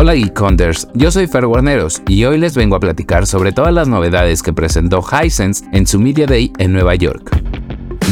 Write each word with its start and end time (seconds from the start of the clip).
Hola 0.00 0.14
Geek 0.14 0.40
Hunters, 0.40 0.86
yo 0.94 1.10
soy 1.10 1.26
Fer 1.26 1.44
Guarneros 1.44 2.02
y 2.06 2.22
hoy 2.24 2.38
les 2.38 2.54
vengo 2.54 2.76
a 2.76 2.78
platicar 2.78 3.26
sobre 3.26 3.50
todas 3.50 3.74
las 3.74 3.88
novedades 3.88 4.44
que 4.44 4.52
presentó 4.52 5.02
Hisense 5.02 5.64
en 5.72 5.88
su 5.88 5.98
Media 5.98 6.24
Day 6.24 6.52
en 6.58 6.72
Nueva 6.72 6.94
York. 6.94 7.36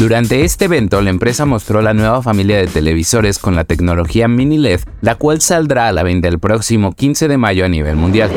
Durante 0.01 0.43
este 0.43 0.65
evento, 0.65 1.01
la 1.01 1.11
empresa 1.11 1.47
mostró 1.47 1.83
la 1.83 1.95
nueva 1.95 2.23
familia 2.23 2.57
de 2.57 2.67
televisores 2.67 3.39
con 3.39 3.55
la 3.55 3.63
tecnología 3.63 4.27
mini 4.27 4.59
LED, 4.59 4.81
la 5.01 5.15
cual 5.15 5.41
saldrá 5.41 5.87
a 5.87 5.93
la 5.93 6.03
venta 6.03 6.27
el 6.27 6.41
próximo 6.41 6.93
15 6.93 7.29
de 7.29 7.39
mayo 7.39 7.65
a 7.65 7.69
nivel 7.69 7.95
mundial. 7.95 8.33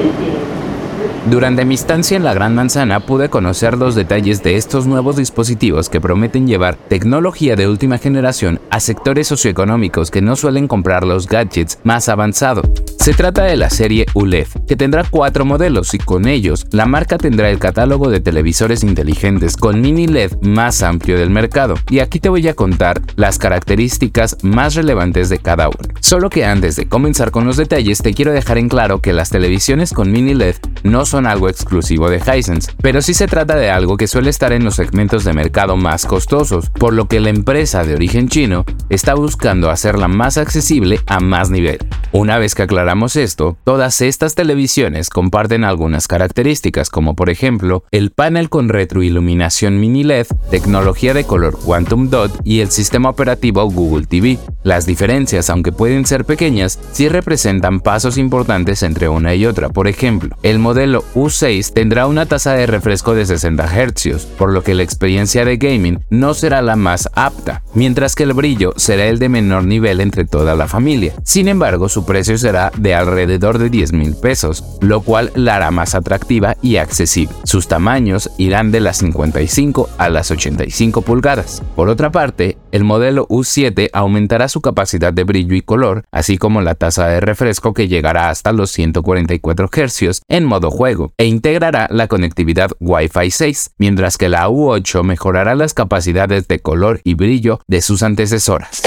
Durante 1.27 1.65
mi 1.65 1.73
estancia 1.73 2.17
en 2.17 2.25
la 2.25 2.35
Gran 2.35 2.53
Manzana 2.53 2.99
pude 2.99 3.29
conocer 3.29 3.79
los 3.79 3.95
detalles 3.95 4.43
de 4.43 4.57
estos 4.57 4.85
nuevos 4.85 5.15
dispositivos 5.15 5.89
que 5.89 5.99
prometen 5.99 6.45
llevar 6.45 6.75
tecnología 6.75 7.55
de 7.55 7.67
última 7.67 7.97
generación 7.97 8.59
a 8.69 8.79
sectores 8.79 9.27
socioeconómicos 9.27 10.11
que 10.11 10.21
no 10.21 10.35
suelen 10.35 10.67
comprar 10.67 11.03
los 11.03 11.25
gadgets 11.25 11.79
más 11.83 12.09
avanzados. 12.09 12.69
Se 12.99 13.13
trata 13.13 13.45
de 13.45 13.55
la 13.55 13.69
serie 13.69 14.05
ULED, 14.13 14.47
que 14.67 14.75
tendrá 14.75 15.05
cuatro 15.09 15.45
modelos 15.45 15.93
y 15.93 15.97
con 15.99 16.27
ellos 16.27 16.67
la 16.71 16.85
marca 16.85 17.17
tendrá 17.17 17.49
el 17.49 17.57
catálogo 17.57 18.09
de 18.09 18.19
televisores 18.19 18.83
inteligentes 18.83 19.55
con 19.55 19.79
mini 19.79 20.05
LED 20.05 20.33
más 20.41 20.83
amplio 20.83 21.17
del 21.17 21.29
mercado. 21.29 21.75
Y 21.89 21.99
aquí 21.99 22.19
te 22.19 22.27
voy 22.27 22.45
a 22.49 22.55
contar 22.55 23.01
las 23.15 23.39
características 23.39 24.35
más 24.43 24.75
relevantes 24.75 25.29
de 25.29 25.39
cada 25.39 25.69
uno. 25.69 25.77
Solo 26.01 26.29
que 26.29 26.43
antes 26.43 26.75
de 26.75 26.89
comenzar 26.89 27.31
con 27.31 27.45
los 27.45 27.55
detalles 27.55 27.99
te 27.99 28.13
quiero 28.13 28.33
dejar 28.33 28.57
en 28.57 28.67
claro 28.67 28.99
que 28.99 29.13
las 29.13 29.29
televisiones 29.29 29.93
con 29.93 30.11
mini 30.11 30.33
LED 30.33 30.57
no 30.83 31.05
son 31.05 31.25
algo 31.25 31.47
exclusivo 31.47 32.09
de 32.09 32.19
Hisense, 32.19 32.73
pero 32.81 33.01
sí 33.01 33.13
se 33.13 33.27
trata 33.27 33.55
de 33.55 33.71
algo 33.71 33.95
que 33.95 34.07
suele 34.07 34.29
estar 34.29 34.51
en 34.51 34.65
los 34.65 34.75
segmentos 34.75 35.23
de 35.23 35.31
mercado 35.31 35.77
más 35.77 36.05
costosos, 36.05 36.69
por 36.69 36.93
lo 36.93 37.07
que 37.07 37.21
la 37.21 37.29
empresa 37.29 37.85
de 37.85 37.95
origen 37.95 38.27
chino 38.27 38.65
está 38.89 39.13
buscando 39.13 39.69
hacerla 39.69 40.09
más 40.09 40.37
accesible 40.37 40.99
a 41.07 41.21
más 41.21 41.49
nivel. 41.49 41.79
Una 42.11 42.39
vez 42.39 42.55
que 42.55 42.63
aclaramos 42.63 43.15
esto, 43.15 43.55
todas 43.63 44.01
estas 44.01 44.33
televisiones 44.33 45.11
comparten 45.11 45.63
algunas 45.63 46.07
características 46.07 46.89
como 46.89 47.15
por 47.15 47.29
ejemplo 47.29 47.83
el 47.91 48.09
panel 48.09 48.49
con 48.49 48.67
retroiluminación 48.67 49.79
mini 49.79 50.03
LED, 50.03 50.25
tecnología 50.49 51.13
de 51.13 51.25
color 51.25 51.59
Quantum 51.59 52.09
Dot 52.09 52.31
y 52.43 52.61
el 52.61 52.71
sistema 52.71 53.09
operativo 53.09 53.63
Google 53.69 54.07
TV. 54.07 54.39
Las 54.63 54.87
diferencias, 54.87 55.51
aunque 55.51 55.71
pueden 55.71 56.07
ser 56.07 56.25
pequeñas, 56.25 56.79
sí 56.91 57.09
representan 57.09 57.79
pasos 57.79 58.17
importantes 58.17 58.81
entre 58.81 59.07
una 59.07 59.35
y 59.35 59.45
otra. 59.45 59.69
Por 59.69 59.87
ejemplo, 59.87 60.35
el 60.41 60.57
modelo 60.57 61.03
U6 61.13 61.73
tendrá 61.73 62.07
una 62.07 62.25
tasa 62.25 62.53
de 62.53 62.65
refresco 62.65 63.13
de 63.13 63.27
60 63.27 63.67
Hz, 63.67 64.25
por 64.37 64.51
lo 64.51 64.63
que 64.63 64.73
la 64.73 64.81
experiencia 64.81 65.45
de 65.45 65.57
gaming 65.57 66.03
no 66.09 66.33
será 66.33 66.63
la 66.63 66.75
más 66.75 67.07
apta, 67.13 67.61
mientras 67.75 68.15
que 68.15 68.23
el 68.23 68.33
brillo 68.33 68.73
será 68.77 69.05
el 69.05 69.19
de 69.19 69.29
menor 69.29 69.63
nivel 69.65 70.01
entre 70.01 70.25
toda 70.25 70.55
la 70.55 70.67
familia. 70.67 71.13
Sin 71.23 71.47
embargo, 71.47 71.87
su 71.87 71.98
precio 72.05 72.37
será 72.37 72.71
de 72.77 72.95
alrededor 72.95 73.57
de 73.57 73.69
10 73.69 73.93
mil 73.93 74.15
pesos, 74.15 74.63
lo 74.81 75.01
cual 75.01 75.31
la 75.35 75.55
hará 75.55 75.71
más 75.71 75.95
atractiva 75.95 76.55
y 76.61 76.77
accesible. 76.77 77.35
Sus 77.43 77.67
tamaños 77.67 78.29
irán 78.37 78.71
de 78.71 78.79
las 78.79 78.97
55 78.97 79.89
a 79.97 80.09
las 80.09 80.31
85 80.31 81.01
pulgadas. 81.01 81.61
Por 81.75 81.89
otra 81.89 82.11
parte, 82.11 82.57
el 82.71 82.83
modelo 82.83 83.27
U7 83.27 83.89
aumentará 83.93 84.47
su 84.47 84.61
capacidad 84.61 85.13
de 85.13 85.23
brillo 85.23 85.55
y 85.55 85.61
color, 85.61 86.05
así 86.11 86.37
como 86.37 86.61
la 86.61 86.75
tasa 86.75 87.07
de 87.07 87.19
refresco 87.19 87.73
que 87.73 87.87
llegará 87.87 88.29
hasta 88.29 88.51
los 88.51 88.71
144 88.71 89.69
Hz 89.69 90.21
en 90.27 90.45
modo 90.45 90.71
juego, 90.71 91.13
e 91.17 91.25
integrará 91.25 91.87
la 91.91 92.07
conectividad 92.07 92.71
Wi-Fi 92.79 93.31
6, 93.31 93.71
mientras 93.77 94.17
que 94.17 94.29
la 94.29 94.47
U8 94.49 95.03
mejorará 95.03 95.55
las 95.55 95.73
capacidades 95.73 96.47
de 96.47 96.59
color 96.59 97.01
y 97.03 97.13
brillo 97.15 97.59
de 97.67 97.81
sus 97.81 98.03
antecesoras. 98.03 98.81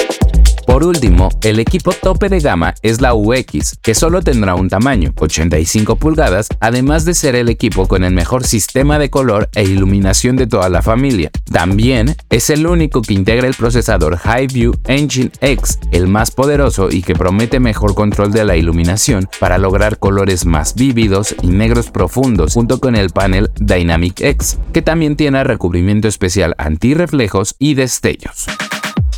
Por 0.66 0.84
último, 0.84 1.28
el 1.42 1.58
equipo 1.58 1.92
tope 1.92 2.28
de 2.28 2.40
gama 2.40 2.74
es 2.82 3.00
la 3.00 3.14
UX, 3.14 3.78
que 3.82 3.94
solo 3.94 4.22
tendrá 4.22 4.54
un 4.54 4.68
tamaño, 4.68 5.12
85 5.18 5.96
pulgadas, 5.96 6.48
además 6.60 7.04
de 7.04 7.14
ser 7.14 7.34
el 7.34 7.48
equipo 7.48 7.88
con 7.88 8.04
el 8.04 8.14
mejor 8.14 8.44
sistema 8.44 8.98
de 8.98 9.10
color 9.10 9.50
e 9.54 9.64
iluminación 9.64 10.36
de 10.36 10.46
toda 10.46 10.68
la 10.68 10.82
familia. 10.82 11.30
También 11.50 12.16
es 12.30 12.50
el 12.50 12.66
único 12.66 13.02
que 13.02 13.14
integra 13.14 13.48
el 13.48 13.54
procesador 13.54 14.18
Highview 14.24 14.74
Engine 14.86 15.30
X, 15.40 15.78
el 15.90 16.08
más 16.08 16.30
poderoso 16.30 16.88
y 16.90 17.02
que 17.02 17.14
promete 17.14 17.60
mejor 17.60 17.94
control 17.94 18.32
de 18.32 18.44
la 18.44 18.56
iluminación 18.56 19.28
para 19.40 19.58
lograr 19.58 19.98
colores 19.98 20.46
más 20.46 20.74
vívidos 20.74 21.34
y 21.42 21.48
negros 21.48 21.90
profundos, 21.90 22.54
junto 22.54 22.78
con 22.80 22.96
el 22.96 23.10
panel 23.10 23.50
Dynamic 23.60 24.20
X, 24.20 24.58
que 24.72 24.82
también 24.82 25.16
tiene 25.16 25.44
recubrimiento 25.44 26.08
especial 26.08 26.54
antirreflejos 26.58 27.56
y 27.58 27.74
destellos. 27.74 28.46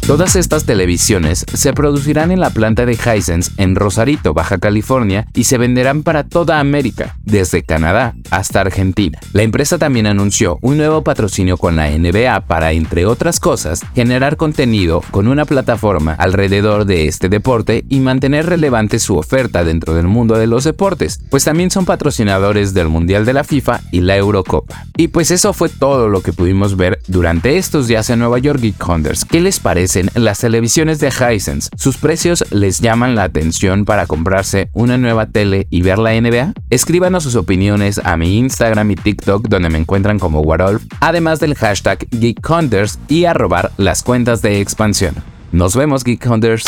Todas 0.07 0.37
estas 0.37 0.67
televisiones 0.67 1.47
se 1.51 1.73
producirán 1.73 2.31
en 2.31 2.39
la 2.39 2.51
planta 2.51 2.85
de 2.85 2.93
Hisense 2.93 3.53
en 3.57 3.75
Rosarito, 3.75 4.35
Baja 4.35 4.59
California, 4.59 5.27
y 5.33 5.45
se 5.45 5.57
venderán 5.57 6.03
para 6.03 6.25
toda 6.25 6.61
América, 6.61 7.17
desde 7.25 7.63
Canadá 7.63 8.15
hasta 8.31 8.61
Argentina. 8.61 9.19
La 9.33 9.45
empresa 9.45 9.79
también 9.79 10.07
anunció 10.07 10.59
un 10.61 10.77
nuevo 10.77 11.03
patrocinio 11.03 11.57
con 11.57 11.77
la 11.77 11.89
NBA 11.89 12.43
para, 12.43 12.73
entre 12.73 13.07
otras 13.07 13.41
cosas, 13.41 13.81
generar 13.95 14.37
contenido 14.37 15.01
con 15.11 15.27
una 15.27 15.47
plataforma 15.47 16.13
alrededor 16.13 16.85
de 16.85 17.09
este 17.09 17.31
deporte 17.31 17.87
y 17.89 18.01
mantener 18.01 18.45
relevante 18.45 18.99
su 18.99 19.17
oferta 19.17 19.65
dentro 19.65 19.95
del 19.95 20.07
mundo 20.07 20.37
de 20.37 20.47
los 20.47 20.65
deportes, 20.65 21.19
pues 21.31 21.45
también 21.45 21.71
son 21.71 21.87
patrocinadores 21.87 22.75
del 22.75 22.89
Mundial 22.89 23.25
de 23.25 23.33
la 23.33 23.43
FIFA 23.43 23.81
y 23.91 24.03
la 24.03 24.19
Eurocopa. 24.19 24.85
Y 24.99 25.09
pues 25.09 25.31
eso 25.31 25.55
fue 25.55 25.71
todo 25.71 26.11
lo 26.11 26.21
que 26.21 26.35
pudimos 26.35 26.77
ver 26.77 27.01
durante 27.07 27.57
estos 27.57 27.87
días 27.87 28.11
en 28.11 28.19
Nueva 28.19 28.39
York 28.39 28.61
Geek 28.61 28.87
Hunters. 28.87 29.25
¿Qué 29.25 29.41
les 29.41 29.61
parece? 29.61 29.94
Las 30.15 30.39
televisiones 30.39 30.99
de 30.99 31.09
Hisense. 31.09 31.71
¿Sus 31.77 31.97
precios 31.97 32.45
les 32.51 32.81
llaman 32.81 33.15
la 33.15 33.25
atención 33.25 33.85
para 33.85 34.07
comprarse 34.07 34.69
una 34.73 34.99
nueva 34.99 35.27
tele 35.27 35.67
y 35.71 35.83
ver 35.83 35.99
la 35.99 36.19
NBA? 36.21 36.55
Escríbanos 36.71 37.23
sus 37.23 37.37
opiniones 37.37 38.01
a 38.05 38.17
mi 38.17 38.39
Instagram 38.39 38.91
y 38.91 38.97
TikTok 38.97 39.49
donde 39.49 39.71
me 39.71 39.79
encuentran 39.79 40.19
como 40.19 40.41
Warolf, 40.41 40.85
además 41.01 41.41
del 41.41 41.55
hashtag 41.55 42.07
GeekHunters 42.11 42.99
y 43.09 43.25
arrobar 43.25 43.73
las 43.77 44.03
cuentas 44.03 44.43
de 44.43 44.61
expansión. 44.61 45.15
Nos 45.53 45.77
vemos 45.77 46.05
Geek 46.05 46.27
Hunters. 46.29 46.65